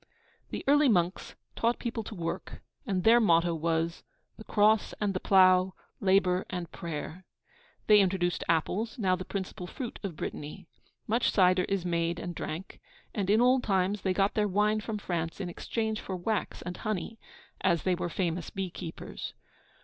The 0.49 0.63
early 0.67 0.89
monks 0.89 1.35
taught 1.55 1.77
the 1.77 1.83
people 1.83 2.03
to 2.05 2.15
work, 2.15 2.63
and 2.87 3.03
their 3.03 3.19
motto 3.19 3.53
was 3.53 4.01
'The 4.35 4.45
Cross 4.45 4.95
and 4.99 5.13
the 5.13 5.19
plough, 5.19 5.75
labour 5.99 6.43
and 6.49 6.71
prayer.' 6.71 7.23
They 7.85 7.99
introduced 7.99 8.43
apples, 8.49 8.97
now 8.97 9.15
the 9.15 9.23
principal 9.25 9.67
fruit 9.67 9.99
of 10.01 10.15
Brittany. 10.15 10.65
Much 11.05 11.29
cider 11.29 11.65
is 11.69 11.85
made 11.85 12.17
and 12.17 12.33
drank; 12.33 12.81
and 13.13 13.29
in 13.29 13.41
old 13.41 13.61
times 13.63 14.01
they 14.01 14.11
got 14.11 14.33
their 14.33 14.47
wine 14.47 14.81
from 14.81 14.97
France 14.97 15.39
in 15.39 15.49
exchange 15.49 15.99
for 16.01 16.15
wax 16.15 16.63
and 16.63 16.77
honey, 16.77 17.19
as 17.63 17.83
they 17.83 17.93
were 17.93 18.09
famous 18.09 18.49
bee 18.49 18.71
keepers. 18.71 19.35